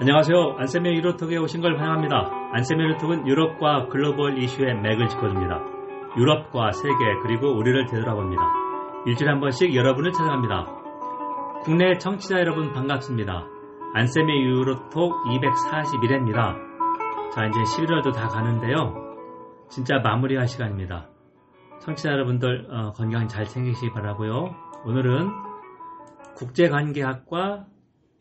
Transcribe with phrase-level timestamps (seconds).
[0.00, 0.56] 안녕하세요.
[0.56, 2.30] 안쌤의 유로톡에 오신 걸 환영합니다.
[2.54, 5.60] 안쌤의 유로톡은 유럽과 글로벌 이슈의 맥을 짚어줍니다.
[6.16, 8.42] 유럽과 세계 그리고 우리를 되돌아봅니다.
[9.04, 11.60] 일주일에 한 번씩 여러분을 찾아갑니다.
[11.64, 13.46] 국내 청취자 여러분 반갑습니다.
[13.92, 16.56] 안쌤의 유로톡 241회입니다.
[17.34, 18.94] 자 이제 11월도 다 가는데요.
[19.68, 21.10] 진짜 마무리할 시간입니다.
[21.82, 24.54] 청취자 여러분들 어, 건강 잘 챙기시기 바라고요.
[24.86, 25.28] 오늘은
[26.36, 27.66] 국제관계학과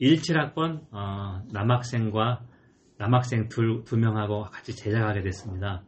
[0.02, 2.41] 17학번 어, 남학생과
[2.98, 5.84] 남학생 두, 두 명하고 같이 제작하게 됐습니다.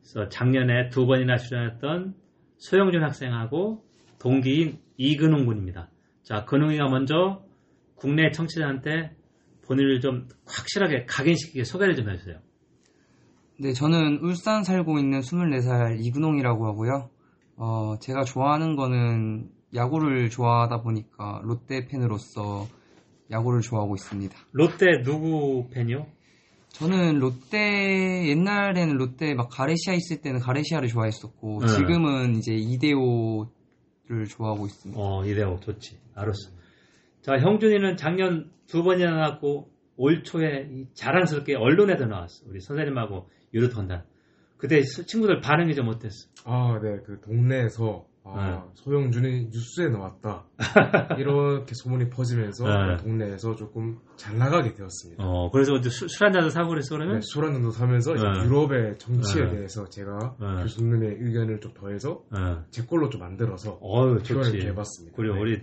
[0.00, 2.14] 그래서 작년에 두 번이나 출연했던
[2.58, 3.84] 소영준 학생하고
[4.18, 5.88] 동기인 이근홍 군입니다.
[6.22, 7.42] 자, 근홍이가 먼저
[7.94, 9.16] 국내 청취자한테
[9.66, 12.38] 본인을 좀 확실하게 각인시키게 소개를 좀 해주세요.
[13.58, 17.10] 네, 저는 울산 살고 있는 24살 이근홍이라고 하고요.
[17.56, 22.66] 어, 제가 좋아하는 거는 야구를 좋아하다 보니까 롯데 팬으로서
[23.30, 24.36] 야구를 좋아하고 있습니다.
[24.52, 26.06] 롯데 누구 팬이요?
[26.68, 31.66] 저는 롯데 옛날에는 롯데 막 가레시아 있을 때는 가레시아를 좋아했었고 네.
[31.68, 35.00] 지금은 이제 이대호를 좋아하고 있습니다.
[35.00, 35.98] 어, 이대호 좋지.
[36.14, 36.50] 알았어.
[37.22, 42.44] 자, 형준이는 작년 두 번이나 나왔고 올 초에 이 자랑스럽게 언론에도 나왔어.
[42.48, 44.04] 우리 선생님하고 유로톤단.
[44.56, 46.28] 그때 스- 친구들 반응이 좀 어땠어?
[46.44, 48.70] 아, 네, 그 동네에서 아, 네.
[48.74, 50.44] 소영준이 뉴스에 나왔다.
[51.18, 52.96] 이렇게 소문이 퍼지면서 네.
[52.98, 55.24] 동네에서 조금 잘 나가게 되었습니다.
[55.24, 57.16] 어, 그래서 이제 술, 술 한잔도 사고 그랬어, 그러면?
[57.16, 58.20] 네, 술 한 잔도 사면서 네.
[58.44, 59.50] 유럽의 정치에 네.
[59.56, 60.62] 대해서 제가 네.
[60.62, 62.64] 교수님의 의견을 좀 더해서 어.
[62.70, 64.60] 제 걸로 좀 만들어서 어유 좋지.
[64.66, 65.16] 해봤습니다.
[65.16, 65.40] 그리고 네.
[65.40, 65.62] 우리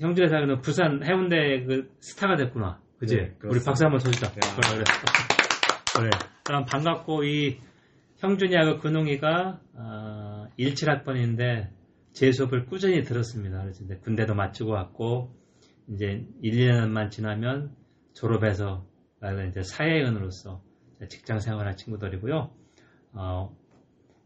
[0.00, 2.80] 형준의 사는 부산 해운대 그 스타가 됐구나.
[2.98, 3.16] 그지?
[3.16, 3.62] 네, 우리.
[3.64, 4.26] 박수 한번 쳐주자.
[4.26, 4.30] 야.
[4.32, 4.84] 그래, 그래.
[5.96, 6.10] 그래.
[6.44, 7.58] 그럼 반갑고 이
[8.18, 11.70] 형준이하고 근홍이가 어, 17학번인데
[12.12, 13.62] 제 수업을 꾸준히 들었습니다.
[13.62, 15.34] 그래서 이제 군대도 마치고 왔고
[15.88, 17.74] 이제 1, 2년만 지나면
[18.14, 18.86] 졸업해서
[19.20, 20.62] 나는 이제 사회인으로서
[21.08, 22.50] 직장 생활할 친구들이고요.
[23.12, 23.56] 어,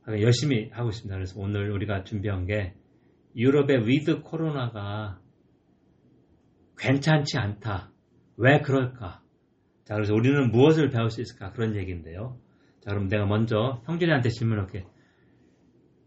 [0.09, 1.15] 열심히 하고 있습니다.
[1.15, 2.75] 그래서 오늘 우리가 준비한 게
[3.37, 5.21] 유럽의 위드 코로나가
[6.79, 7.91] 괜찮지 않다.
[8.37, 9.23] 왜 그럴까?
[9.85, 11.53] 자, 그래서 우리는 무엇을 배울 수 있을까?
[11.53, 12.39] 그런 얘기인데요.
[12.81, 14.87] 자, 그럼 내가 먼저 형준이한테 질문할게.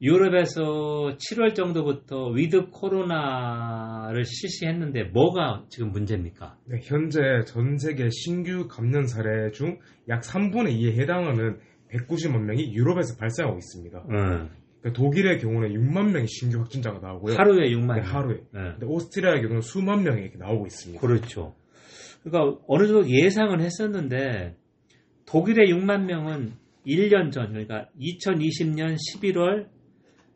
[0.02, 6.58] 유럽에서 7월 정도부터 위드 코로나를 실시했는데 뭐가 지금 문제입니까?
[6.66, 11.58] 네, 현재 전 세계 신규 감염 사례 중 약 3분의 2에 해당하는
[11.92, 14.04] 190만 명이 유럽에서 발생하고 있습니다.
[14.12, 14.50] 응.
[14.82, 17.36] 그러니까 독일의 경우는 6만 명의 신규 확진자가 나오고요.
[17.36, 18.04] 하루에 6만 네, 명.
[18.04, 18.36] 하루에.
[18.54, 18.62] 네.
[18.72, 21.02] 근데 오스트리아의 경우는 수만 명이 이렇게 나오고 있습니다.
[21.02, 21.56] 그렇죠.
[22.24, 24.56] 그러니까 어느 정도 예상은 했었는데
[25.26, 26.54] 독일의 6만 명은
[26.86, 29.68] 1년 전, 그러니까 2020년 11월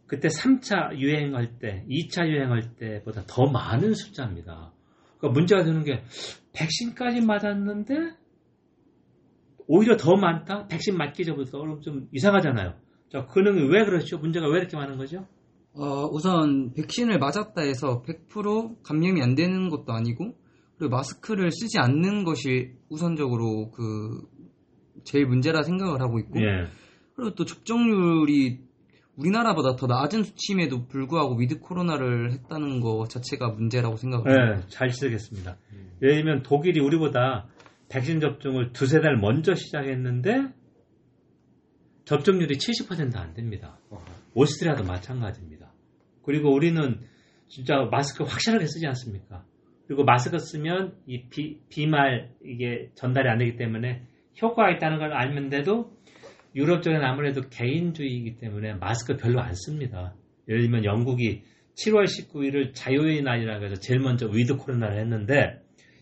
[0.09, 4.74] 그때 3차 유행할 때, 2차 유행할 때보다 더 많은 숫자입니다.
[5.20, 6.02] 그러니까 문제가 되는 게
[6.53, 7.94] 백신까지 맞았는데
[9.68, 10.66] 오히려 더 많다?
[10.68, 12.74] 백신 맞기 전부터 좀 이상하잖아요.
[13.12, 14.18] 자, 그는 왜 그렇죠?
[14.18, 15.28] 문제가 왜 이렇게 많은 거죠?
[15.74, 20.36] 어, 우선 백신을 맞았다 해서 100% 감염이 안 되는 것도 아니고
[20.78, 24.28] 그리고 마스크를 쓰지 않는 것이 우선적으로 그
[25.03, 26.66] 제일 문제라 생각을 하고 있고 예.
[27.16, 28.69] 그리고 또 접종률이
[29.19, 34.56] 우리나라보다 더 낮은 수치임에도 불구하고 위드 코로나를 했다는 것 자체가 문제라고 생각합니다.
[34.56, 35.57] 네, 잘 시작했습니다.
[36.02, 37.47] 예를 들면 독일이 우리보다
[37.90, 40.47] 백신 접종을 두세 달 먼저 시작했는데
[42.06, 43.78] 접종률이 70%안 됩니다.
[43.90, 44.03] 어,
[44.34, 45.74] 오스트리아도 마찬가지입니다.
[46.24, 47.01] 그리고 우리는
[47.50, 49.44] 진짜 마스크 확실하게 쓰지 않습니까?
[49.88, 54.03] 그리고 마스크 쓰면 이 비, 비말 이게 전달이 안 되기 때문에
[54.41, 55.99] 효과가 있다는 걸 알면서도
[56.59, 60.14] 유럽 쪽은 아무래도 개인주의이기 때문에 마스크 별로 안 씁니다.
[60.47, 61.44] 예를 들면 영국이
[61.75, 65.62] 7월 19일을 자유의 날이라고 해서 제일 먼저 위드 코로나를 했는데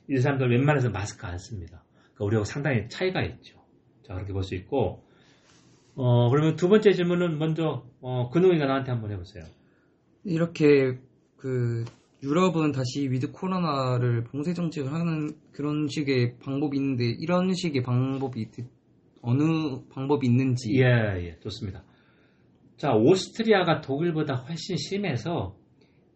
[0.09, 1.83] 이 사람들 웬만해서 마스크 안 씁니다.
[2.15, 3.57] 그러니까 우리하고 상당히 차이가 있죠.
[4.03, 5.03] 자 그렇게 볼 수 있고
[5.95, 9.43] 어 그러면 두 번째 질문은 먼저 어, 근홍이가 나한테 한번 해보세요.
[10.23, 10.97] 이렇게
[11.37, 11.85] 그
[12.23, 18.65] 유럽은 다시 위드 코로나를 봉쇄 정책을 하는 그런 식의 방법이 있는데 이런 식의 방법이 드-
[19.27, 21.83] 어느 방법이 있는지 예, 예, 좋습니다.
[22.77, 25.57] 자, 오스트리아가 독일보다 훨씬 심해서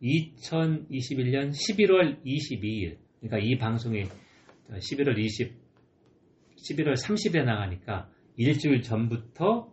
[0.01, 4.03] 2021년 11월 22일, 그러니까 이 방송이
[4.69, 5.53] 11월 20,
[6.55, 9.69] 11월 30일에 나가니까 일주일 전부터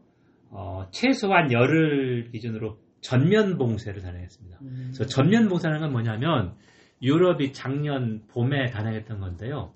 [0.50, 4.58] 어, 최소한 열흘 기준으로 전면 봉쇄를 단행했습니다.
[4.58, 6.56] 그래서 전면 봉쇄라는 건 뭐냐면
[7.00, 9.74] 유럽이 작년 봄에 단행했던 건데요.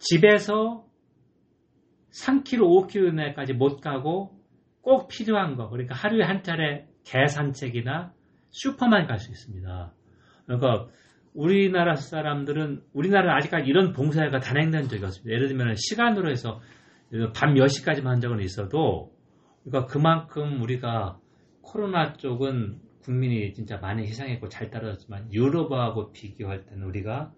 [0.00, 0.84] 집에서
[2.14, 4.38] 3km, 5km 내까지 못 가고
[4.80, 8.12] 꼭 필요한 거, 그러니까 하루에 한 차례 개 산책이나
[8.50, 9.92] 슈퍼만 갈 수 있습니다.
[10.46, 10.88] 그러니까
[11.34, 15.34] 우리나라 사람들은 우리나라는 아직까지 이런 봉사가 단행된 적이 없습니다.
[15.34, 16.60] 예를 들면 시간으로 해서
[17.34, 19.12] 밤몇 시까지만 한 적은 있어도
[19.64, 21.18] 그러니까 그만큼 우리가
[21.62, 27.32] 코로나 쪽은 국민이 진짜 많이 희생했고 잘 따라졌지만 유럽하고 비교할 때는 우리가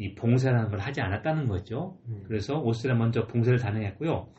[0.00, 1.98] 이 봉쇄라는 걸 하지 않았다는 거죠.
[2.08, 2.24] 음.
[2.26, 4.32] 그래서 오스트리아 먼저 봉쇄를 단행했고요.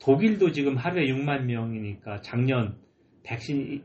[0.00, 2.76] 독일도 지금 하루에 6만 명이니까 작년
[3.22, 3.82] 백신이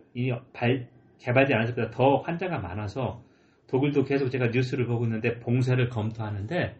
[0.51, 0.89] 발,
[1.19, 3.23] 개발되지 않았을 때보다 더 환자가 많아서
[3.67, 6.77] 독일도 계속 제가 뉴스를 보고 있는데 봉쇄를 검토하는데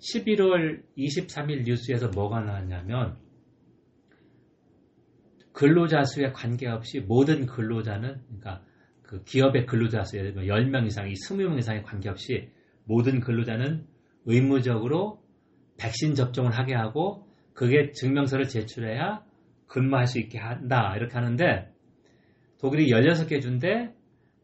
[0.00, 3.16] 11월 23일 뉴스에서 뭐가 나왔냐면
[5.52, 8.64] 근로자 수에 관계없이 모든 근로자는 그러니까
[9.02, 12.50] 그 기업의 근로자 수 예를 들면 10명 이상, 이 20명 이상에 관계없이
[12.88, 13.86] 모든 근로자는
[14.24, 15.22] 의무적으로
[15.76, 19.22] 백신 접종을 하게 하고 그게 증명서를 제출해야
[19.66, 20.94] 근무할 수 있게 한다.
[20.96, 21.72] 이렇게 하는데
[22.58, 23.94] 독일이 16개 주인데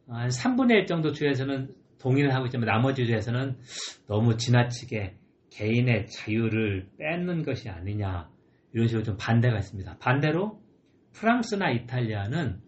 [0.09, 3.57] 한 3분의 1 정도 주에서는 동의를 하고 있지만 나머지 주에서는
[4.07, 5.17] 너무 지나치게
[5.51, 8.29] 개인의 자유를 뺏는 것이 아니냐
[8.73, 9.99] 이런 식으로 좀 반대가 있습니다.
[9.99, 10.61] 반대로
[11.13, 12.61] 프랑스나 이탈리아는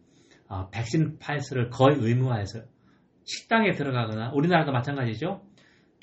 [0.49, 2.61] 어, 백신 파스를 거의 의무화해서
[3.25, 5.43] 식당에 들어가거나 우리나라도 마찬가지죠.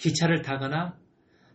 [0.03, 0.97] 기차를 타거나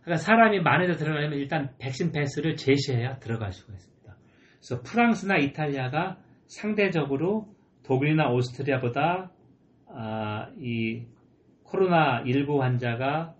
[0.01, 4.15] 그러니까 사람이 많은 데 들어가려면 일단 백신 패스를 제시해야 들어갈 수가 있습니다.
[4.57, 6.17] 그래서 프랑스나 이탈리아가
[6.47, 7.53] 상대적으로
[7.83, 9.31] 독일이나 오스트리아보다
[9.91, 11.05] 아, 이
[11.63, 13.35] 코로나 19 환자가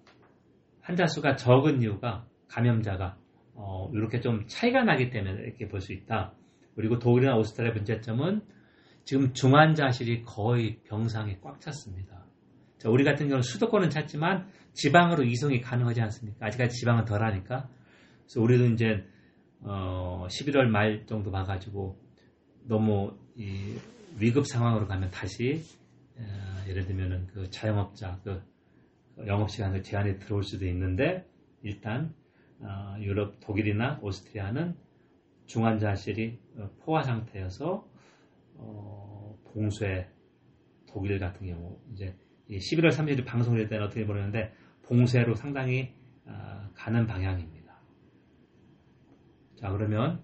[0.81, 3.17] 환자 수가 적은 이유가 감염자가
[3.56, 6.33] 어, 이렇게 좀 차이가 나기 때문에 이렇게 볼 수 있다.
[6.75, 8.41] 그리고 독일이나 오스트리아 문제점은
[9.06, 12.28] 지금 중환자실이 거의 병상에 꽉 찼습니다.
[12.79, 16.45] 자, 우리 같은 경우는 수도권은 찼지만 지방으로 이송이 가능하지 않습니까?
[16.45, 17.69] 아직까지 지방은 덜하니까.
[18.21, 19.05] 그래서 우리도 이제
[19.59, 22.01] 어, 11월 말 정도 봐가지고
[22.63, 23.75] 너무 이
[24.17, 25.61] 위급 상황으로 가면 다시
[26.17, 26.23] 어,
[26.69, 28.41] 예를 들면은 그 자영업자 그
[29.27, 31.27] 영업 시간을 제한이 들어올 수도 있는데
[31.61, 32.15] 일단
[32.61, 34.77] 어, 유럽 독일이나 오스트리아는
[35.47, 37.85] 중환자실이 어, 포화 상태여서
[38.55, 40.07] 어, 봉쇄
[40.87, 42.15] 독일 같은 경우 이제
[42.57, 44.51] 11월 30일 방송될 때는 어떻게 모르는데
[44.87, 45.93] 봉쇄로 상당히
[46.25, 47.59] 어, 가는 방향입니다.
[49.55, 50.21] 자 그러면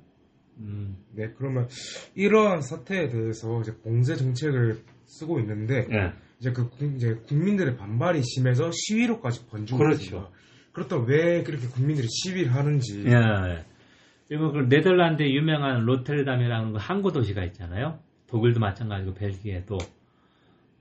[0.58, 1.68] 음, 네, 그러면
[2.16, 8.22] 이러한 사태에 대해서 이제 봉쇄 정책을 쓰고 있는데 예, 이제 그 국- 이제 국민들의 반발이
[8.24, 10.02] 심해서 시위로까지 번지고 그렇죠.
[10.02, 10.30] 있습니다.
[10.72, 13.66] 그렇다면 왜 그렇게 국민들이 시위를 하는지 예, 예.
[14.28, 18.00] 그리고 그 네덜란드의 유명한 로테르담이라는 그 항구 도시가 있잖아요.
[18.28, 19.78] 독일도 마찬가지고 벨기에도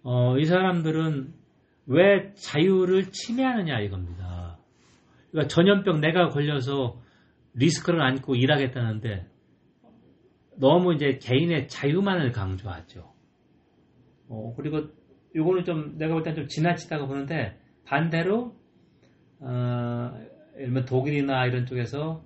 [0.05, 1.33] 어, 이 사람들은
[1.87, 4.59] 왜 자유를 침해하느냐 이겁니다.
[5.31, 7.01] 그러니까 전염병 내가 걸려서
[7.55, 9.27] 리스크를 안고 일하겠다는데
[10.59, 13.13] 너무 이제 개인의 자유만을 강조하죠.
[14.29, 14.89] 어, 그리고
[15.35, 18.55] 이거는 좀 내가 볼 땐 좀 지나치다고 보는데 반대로
[19.41, 20.13] 어,
[20.55, 22.25] 예를 들면 독일이나 이런 쪽에서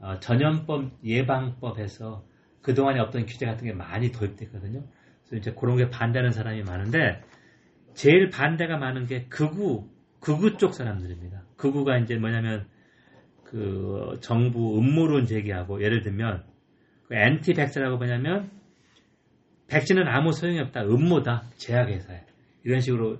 [0.00, 2.24] 어, 전염법 예방법에서
[2.60, 4.84] 그동안에 없던 규제 같은 게 많이 도입됐거든요.
[5.36, 7.22] 이제 그런 게 반대하는 사람이 많은데
[7.94, 9.88] 제일 반대가 많은 게 극우
[10.20, 11.42] 극우 쪽 사람들입니다.
[11.56, 12.66] 극우가 이제 뭐냐면
[13.44, 16.44] 그 정부 음모론 제기하고 예를 들면
[17.08, 18.50] 그 엔티 백스라고 뭐냐면
[19.68, 22.24] 백신은 아무 소용이 없다 음모다 제약회사에
[22.64, 23.18] 이런 식으로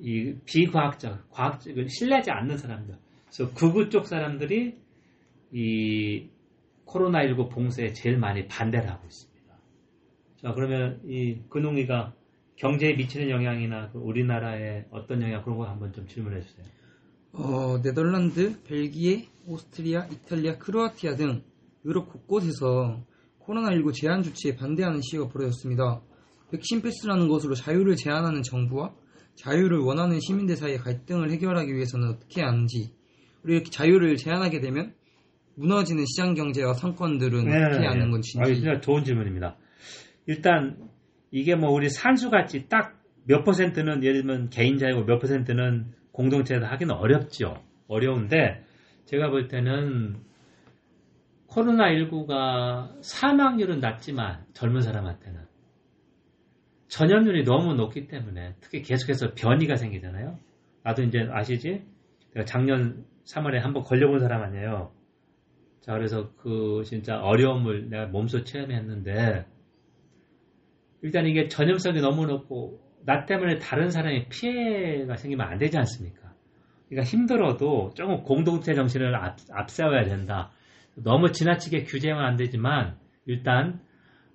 [0.00, 4.76] 이 비과학적 과학적을 신뢰하지 않는 사람들 그래서 극우 쪽 사람들이
[5.52, 6.28] 이
[6.86, 9.29] 코로나19 봉쇄에 제일 많이 반대를 하고 있습니다.
[10.42, 12.14] 자, 그러면 이 근홍이가
[12.56, 16.66] 경제에 미치는 영향이나 그 우리나라에 어떤 영향 그런 거 한번 좀 질문해 주세요.
[17.32, 21.42] 어, 네덜란드, 벨기에, 오스트리아, 이탈리아, 크로아티아 등
[21.84, 23.04] 유럽 곳곳에서
[23.40, 26.00] 코로나19 제한 조치에 반대하는 시위가 벌어졌습니다.
[26.50, 28.94] 백신 패스라는 것으로 자유를 제한하는 정부와
[29.36, 32.92] 자유를 원하는 시민들 사이의 갈등을 해결하기 위해서는 어떻게 하는지
[33.42, 34.94] 그리고 이렇게 자유를 제한하게 되면
[35.54, 39.56] 무너지는 시장 경제와 상권들은 어떻게 하는 건지 아, 진짜 좋은 질문입니다.
[40.30, 40.88] 일단
[41.30, 46.94] 이게 뭐 우리 산수같이 딱 몇 퍼센트는 예를 들면 개인 자유고 몇 퍼센트는 공동체에서 하기는
[46.94, 47.62] 어렵죠.
[47.86, 48.64] 어려운데
[49.04, 50.16] 제가 볼 때는
[51.48, 55.40] 코로나19가 사망률은 낮지만 젊은 사람한테는
[56.88, 60.38] 전염률이 너무 높기 때문에 특히 계속해서 변이가 생기잖아요.
[60.82, 61.84] 나도 이제 아시지?
[62.34, 64.92] 내가 작년 3월에 한번 걸려본 사람 아니에요.
[65.82, 69.46] 자, 그래서 그 진짜 어려움을 내가 몸소 체험했는데
[71.02, 76.34] 일단 이게 전염성이 너무 높고 나 때문에 다른 사람이 피해가 생기면 안 되지 않습니까?
[76.88, 80.50] 그러니까 힘들어도 조금 공동체 정신을 앞, 앞세워야 된다.
[80.96, 83.80] 너무 지나치게 규제하면 안 되지만 일단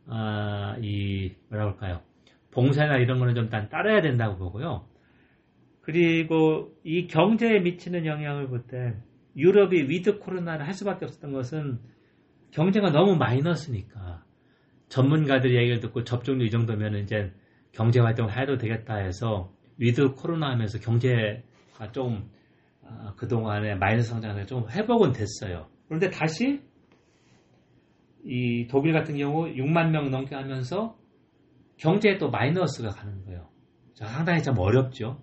[0.08, 2.02] 아, 이 뭐라 그럴까요?
[2.52, 4.88] 봉쇄나 이런 거는 좀 따라야 된다고 보고요.
[5.82, 8.96] 그리고 이 경제에 미치는 영향을 볼 때
[9.38, 11.80] 유럽이 위드 코로나를 할 수밖에 없었던 것은
[12.52, 14.15] 경제가 너무 마이너스니까
[14.96, 17.34] 전문가들이 얘기를 듣고 접종률 이 정도면 이제
[17.74, 22.32] 경제 활동을 해도 되겠다 해서 위드 코로나 하면서 경제가 좀
[22.82, 25.68] 아, 그동안에 마이너스 성장에 좀 회복은 됐어요.
[25.88, 26.62] 그런데 다시
[28.24, 30.96] 이 독일 같은 경우 6만 명 넘게 하면서
[31.76, 33.50] 경제에 또 마이너스가 가는 거예요.
[33.96, 35.22] 상당히 좀 어렵죠.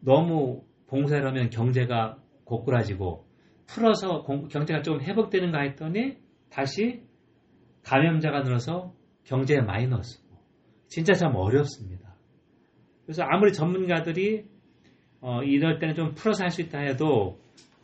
[0.00, 3.26] 너무 봉쇄를 하면 경제가 고꾸라지고
[3.66, 6.18] 풀어서 경제가 좀 회복되는가 했더니
[6.50, 7.07] 다시
[7.88, 8.92] 감염자가 늘어서
[9.24, 10.20] 경제에 마이너스.
[10.88, 12.14] 진짜 참 어렵습니다.
[13.04, 14.44] 그래서 아무리 전문가들이
[15.20, 17.40] 어, 이럴 때는 좀 풀어서 할 수 있다 해도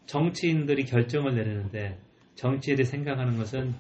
[0.07, 1.99] 정치인들이 결정을 내리는데
[2.35, 3.75] 정치인들이 생각하는 것은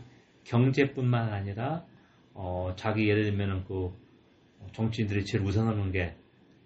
[0.44, 1.84] 경제뿐만 아니라
[2.32, 3.92] 어, 자기 예를 들면 그
[4.72, 6.16] 정치인들이 제일 우선하는 게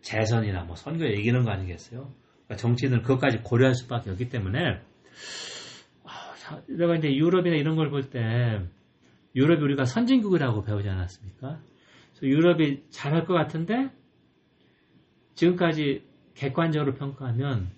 [0.02, 2.12] 재선이나 뭐 선거에 이기는 거 아니겠어요?
[2.44, 4.80] 그러니까 정치인은 그것까지 고려할 수밖에 없기 때문에
[6.04, 6.34] 아,
[6.96, 8.62] 이제 유럽이나 이런 걸 볼 때
[9.34, 11.60] 유럽이 우리가 선진국이라고 배우지 않았습니까?
[12.22, 13.90] 유럽이 잘할 것 같은데
[15.34, 16.04] 지금까지
[16.34, 17.70] 객관적으로 평가하면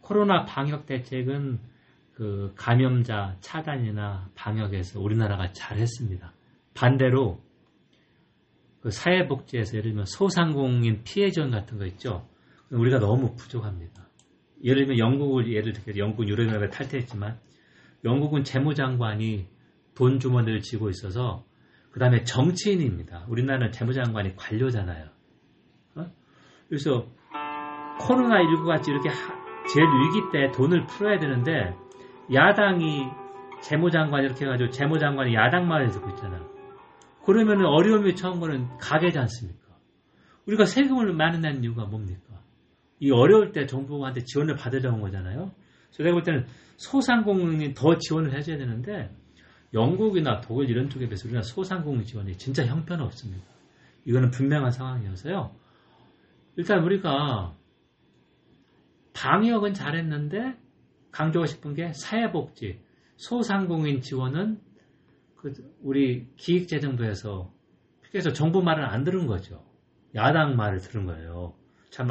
[0.00, 1.58] 코로나 방역 대책은
[2.14, 6.32] 그 감염자 차단이나 방역에서 우리나라가 잘했습니다.
[6.74, 7.42] 반대로
[8.80, 12.28] 그 사회복지에서 예를 들면 소상공인 피해 지원 같은 거 있죠.
[12.70, 14.08] 우리가 너무 부족합니다.
[14.64, 17.38] 예를 들면 영국을 예를 들면 영국 유럽연합에 탈퇴했지만
[18.04, 19.46] 영국은 재무장관이
[19.94, 21.44] 돈 주머니를 쥐고 있어서
[21.90, 23.26] 그 다음에 정치인입니다.
[23.28, 25.08] 우리나라는 재무장관이 관료잖아요.
[25.96, 26.06] 어?
[26.68, 27.06] 그래서
[28.00, 29.10] 코로나19 같이 이렇게
[29.72, 31.74] 제일 위기 때 돈을 풀어야 되는데
[32.32, 33.04] 야당이
[33.62, 36.44] 재무장관 이렇게 해가지고 재무장관이 야당 말을 듣고 있잖아.
[37.24, 39.62] 그러면 어려움이 처음 거는 가게지 않습니까?
[40.46, 42.40] 우리가 세금을 많이 내는 이유가 뭡니까?
[42.98, 45.52] 이 어려울 때 정부한테 지원을 받으려는 거잖아요.
[45.86, 46.46] 그래서 내가 볼 때는
[46.76, 49.14] 소상공인이 더 지원을 해줘야 되는데
[49.74, 53.44] 영국이나 독일 이런 쪽에 비해서 우리나라 소상공인 지원이 진짜 형편없습니다.
[54.04, 55.54] 이거는 분명한 상황이어서요.
[56.56, 57.56] 일단 우리가
[59.14, 60.56] 방역은 잘했는데
[61.10, 62.80] 강조하고 싶은 게 사회복지,
[63.16, 64.60] 소상공인 지원은
[65.36, 65.52] 그
[65.82, 67.52] 우리 기획재정부에서
[68.10, 69.64] 그래서 정부 말을 안 들은 거죠.
[70.14, 71.54] 야당 말을 들은 거예요.
[71.90, 72.08] 참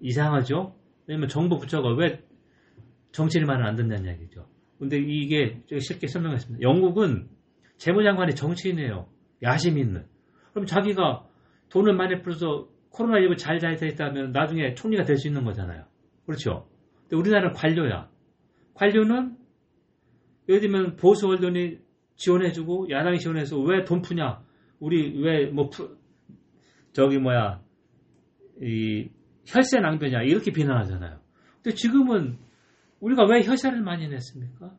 [0.00, 0.76] 이상하죠?
[1.06, 2.24] 왜냐면 정부 부처가 왜
[3.12, 4.48] 정치인 말을 안 듣냐는 얘기죠.
[4.78, 6.62] 근데 이게 쉽게 설명했습니다.
[6.62, 7.28] 영국은
[7.78, 9.08] 재무장관이 정치인이에요.
[9.42, 10.06] 야심 있는.
[10.52, 11.26] 그럼 자기가
[11.70, 15.84] 돈을 많이 풀어서 코로나19 잘잘 됐다면 나중에 총리가 될 수 있는 거잖아요.
[16.24, 16.68] 그렇죠?
[17.02, 18.10] 근데 우리나라는 관료야.
[18.74, 19.36] 관료는
[20.48, 21.78] 예를 들면 보수 언론이
[22.16, 24.42] 지원해주고 야당이 지원해서 왜 돈 푸냐?
[24.80, 25.70] 우리 왜 뭐
[26.92, 27.60] 저기 뭐야
[28.62, 29.10] 이
[29.46, 31.20] 혈세 낭비냐 이렇게 비난하잖아요.
[31.62, 32.38] 근데 지금은
[33.00, 34.72] 우리가 왜 혈세를 많이 냈습니까?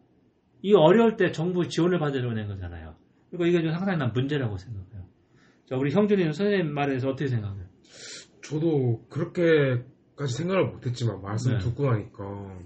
[0.62, 2.96] 이 어려울 때 정부 지원을 받으려고 낸 거잖아요.
[3.30, 5.06] 그러니까 이게 좀 상당히 난 문제라고 생각해요.
[5.66, 7.66] 자, 우리 형준이는 선생님 말에서 어떻게 생각해요?
[8.42, 11.58] 저도 그렇게까지 생각을 못했지만 말씀 네.
[11.60, 12.60] 듣고 나니까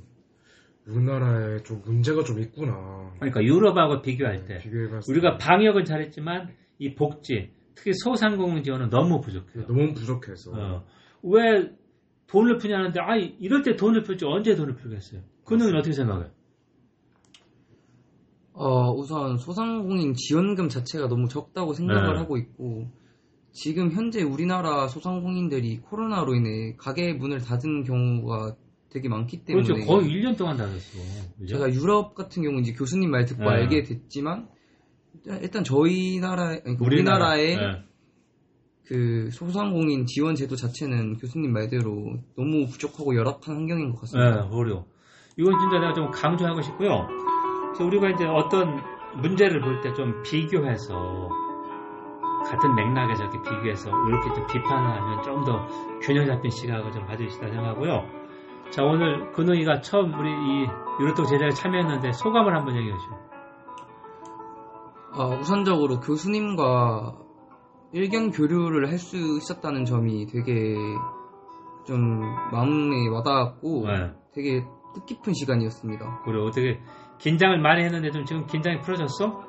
[0.88, 3.14] 우리나라에 좀 문제가 좀 있구나.
[3.16, 4.60] 그러니까 유럽하고 비교할 때
[5.10, 9.66] 우리가 방역은 잘했지만 이 복지, 특히 소상공인 지원은 너무 부족해요.
[9.68, 10.52] 너무 부족해서.
[10.54, 10.86] 어.
[11.24, 11.72] 왜
[12.28, 15.22] 돈을 푸냐는데 아 이럴 때 돈을 풀지 언제 돈을 풀겠어요?
[15.46, 16.30] 그는 어떻게 생각해요?
[18.54, 22.20] 어, 우선 소상공인 지원금 자체가 너무 적다고 생각을 네.
[22.20, 22.90] 하고 있고
[23.52, 28.56] 지금 현재 우리나라 소상공인들이 코로나로 인해 가게 문을 닫은 경우가
[28.90, 29.86] 되게 많기 때문에 그렇죠.
[29.86, 31.00] 거의 1년 동안 닫았어.
[31.40, 31.56] 그죠?
[31.56, 33.50] 제가 유럽 같은 경우 이제 교수님 말 듣고 네.
[33.50, 34.50] 알게 됐지만
[35.42, 37.84] 일단 저희 나라 그러니까 우리나라, 우리나라의 네.
[38.86, 44.42] 그 소상공인 지원 제도 자체는 교수님 말대로 너무 부족하고 열악한 환경인 것 같습니다.
[44.42, 44.86] 네, 어려.
[45.38, 47.08] 이건 진짜 내가 좀 강조하고 싶고요.
[47.68, 48.82] 그래서 우리가 이제 어떤
[49.22, 51.30] 문제를 볼 때 좀 비교해서
[52.46, 55.66] 같은 맥락에서 이렇게 비교해서 이렇게 좀 비판을 하면 좀 더
[56.02, 58.04] 균형 잡힌 시각을 좀 가지시다 생각하고요.
[58.72, 60.68] 자, 오늘 근홍이가 처음 우리 이
[61.00, 63.16] 유로톡 제작에 참여했는데 소감을 한번 얘기해 주시죠.
[65.14, 67.18] 어, 우선적으로 교수님과
[67.94, 70.76] 일견 교류를 할 수 있었다는 점이 되게
[71.86, 72.22] 좀
[72.52, 74.12] 마음에 와닿았고 네.
[74.34, 76.22] 되게 뜻깊은 시간이었습니다.
[76.26, 76.80] 그래 어떻게
[77.20, 79.44] 긴장을 많이 했는데 좀 지금 긴장이 풀어졌어?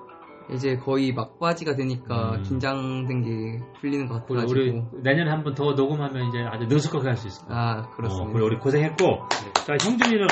[0.50, 2.42] 이제 거의 막바지가 되니까 음.
[2.42, 4.44] 긴장된 게 풀리는 것 같아요.
[4.48, 7.56] 우리 내년에 한 번 더 녹음하면 이제 아주 능숙하게 할 수 있을 거야.
[7.58, 8.28] 아 그렇습니다.
[8.30, 9.52] 어, 그래 우리 고생했고 네.
[9.54, 10.26] 자 형준이는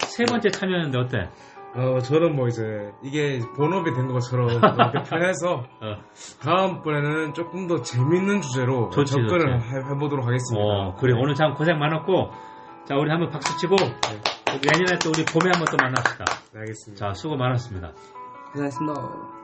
[0.00, 1.30] 세 번째 참여했는데 어때?
[1.74, 2.62] 어 저는 뭐 이제
[3.02, 5.96] 이게 본업이 된 것처럼 이렇게 편해서 어.
[6.42, 9.74] 다음번에는 조금 더 재밌는 주제로 좋지, 접근을 좋지.
[9.74, 10.62] 해, 보도록 하겠습니다.
[10.62, 12.30] 어, 그래 오늘 참 고생 많았고
[12.84, 13.88] 자, 우리 한번 박수 치고 우리
[14.60, 16.24] 내년에 또 우리 봄에 한번 또 만납시다.
[16.52, 17.06] 네, 알겠습니다.
[17.06, 17.92] 자, 수고 많았습니다.
[18.52, 19.41] 고생했습니다.